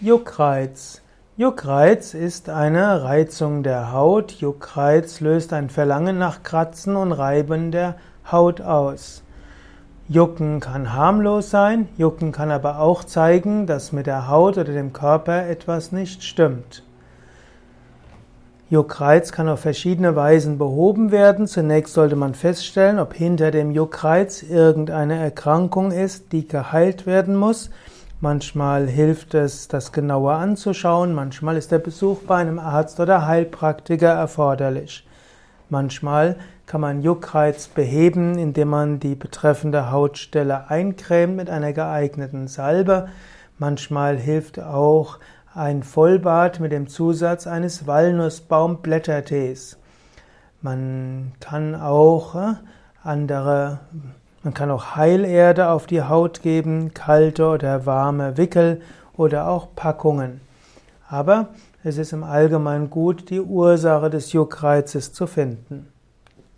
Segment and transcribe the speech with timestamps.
[0.00, 1.02] Juckreiz.
[1.36, 4.30] Juckreiz ist eine Reizung der Haut.
[4.30, 7.96] Juckreiz löst ein Verlangen nach Kratzen und Reiben der
[8.30, 9.24] Haut aus.
[10.06, 14.92] Jucken kann harmlos sein, Jucken kann aber auch zeigen, dass mit der Haut oder dem
[14.92, 16.84] Körper etwas nicht stimmt.
[18.70, 21.48] Juckreiz kann auf verschiedene Weisen behoben werden.
[21.48, 27.70] Zunächst sollte man feststellen, ob hinter dem Juckreiz irgendeine Erkrankung ist, die geheilt werden muss.
[28.20, 34.08] Manchmal hilft es, das genauer anzuschauen, manchmal ist der Besuch bei einem Arzt oder Heilpraktiker
[34.08, 35.06] erforderlich.
[35.68, 43.08] Manchmal kann man Juckreiz beheben, indem man die betreffende Hautstelle eincremt mit einer geeigneten Salbe.
[43.56, 45.20] Manchmal hilft auch
[45.54, 49.78] ein Vollbad mit dem Zusatz eines Walnussbaumblättertees.
[50.60, 52.54] Man kann auch äh,
[53.04, 53.78] andere
[54.42, 58.80] man kann auch Heilerde auf die Haut geben, kalte oder warme Wickel
[59.16, 60.40] oder auch Packungen.
[61.08, 61.48] Aber
[61.82, 65.92] es ist im Allgemeinen gut, die Ursache des Juckreizes zu finden.